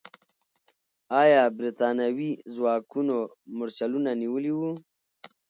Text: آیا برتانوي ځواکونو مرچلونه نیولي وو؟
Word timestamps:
آیا 1.21 1.41
برتانوي 1.57 2.31
ځواکونو 2.53 3.17
مرچلونه 3.57 4.11
نیولي 4.21 4.53
وو؟ 4.55 4.71